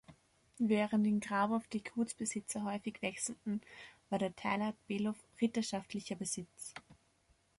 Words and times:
Während 0.57 1.05
in 1.05 1.19
Grabow 1.19 1.61
die 1.69 1.83
Gutsbesitzer 1.83 2.63
häufig 2.63 3.03
wechselten, 3.03 3.61
war 4.09 4.17
der 4.17 4.35
Teilort 4.35 4.73
Below 4.87 5.13
ritterschaftlicher 5.39 6.15
Besitz. 6.15 6.73